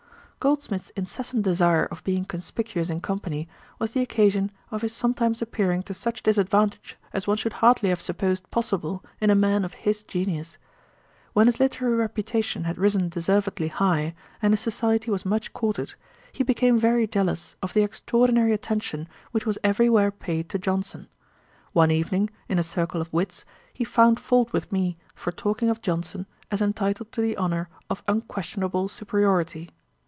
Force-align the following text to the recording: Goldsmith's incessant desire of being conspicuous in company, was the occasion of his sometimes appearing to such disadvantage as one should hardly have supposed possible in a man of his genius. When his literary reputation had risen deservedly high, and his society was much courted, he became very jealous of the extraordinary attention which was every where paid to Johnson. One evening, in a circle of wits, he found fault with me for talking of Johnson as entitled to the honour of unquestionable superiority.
Goldsmith's 0.43 0.89
incessant 0.95 1.43
desire 1.43 1.85
of 1.85 2.03
being 2.03 2.25
conspicuous 2.25 2.89
in 2.89 2.99
company, 2.99 3.47
was 3.77 3.93
the 3.93 4.01
occasion 4.01 4.49
of 4.71 4.81
his 4.81 4.91
sometimes 4.91 5.39
appearing 5.39 5.83
to 5.83 5.93
such 5.93 6.23
disadvantage 6.23 6.97
as 7.13 7.27
one 7.27 7.37
should 7.37 7.53
hardly 7.61 7.89
have 7.89 8.01
supposed 8.01 8.49
possible 8.49 9.05
in 9.19 9.29
a 9.29 9.35
man 9.35 9.63
of 9.63 9.75
his 9.75 10.01
genius. 10.01 10.57
When 11.33 11.45
his 11.45 11.59
literary 11.59 11.93
reputation 11.95 12.63
had 12.63 12.79
risen 12.79 13.07
deservedly 13.07 13.67
high, 13.67 14.15
and 14.41 14.51
his 14.51 14.61
society 14.61 15.11
was 15.11 15.27
much 15.27 15.53
courted, 15.53 15.93
he 16.31 16.43
became 16.43 16.75
very 16.79 17.05
jealous 17.05 17.55
of 17.61 17.73
the 17.75 17.83
extraordinary 17.83 18.51
attention 18.53 19.07
which 19.29 19.45
was 19.45 19.59
every 19.63 19.89
where 19.91 20.09
paid 20.09 20.49
to 20.49 20.57
Johnson. 20.57 21.07
One 21.73 21.91
evening, 21.91 22.31
in 22.49 22.57
a 22.57 22.63
circle 22.63 22.99
of 22.99 23.13
wits, 23.13 23.45
he 23.71 23.83
found 23.83 24.19
fault 24.19 24.53
with 24.53 24.71
me 24.71 24.97
for 25.13 25.31
talking 25.31 25.69
of 25.69 25.83
Johnson 25.83 26.25
as 26.49 26.63
entitled 26.63 27.11
to 27.11 27.21
the 27.21 27.37
honour 27.37 27.69
of 27.91 28.01
unquestionable 28.07 28.87
superiority. 28.87 29.69